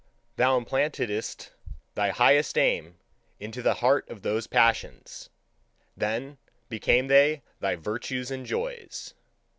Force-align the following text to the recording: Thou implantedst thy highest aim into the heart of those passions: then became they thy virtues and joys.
Thou 0.35 0.59
implantedst 0.59 1.51
thy 1.93 2.09
highest 2.09 2.57
aim 2.57 2.97
into 3.39 3.61
the 3.61 3.75
heart 3.75 4.09
of 4.09 4.23
those 4.23 4.47
passions: 4.47 5.29
then 5.95 6.39
became 6.69 7.05
they 7.05 7.43
thy 7.59 7.75
virtues 7.75 8.31
and 8.31 8.43
joys. 8.43 9.13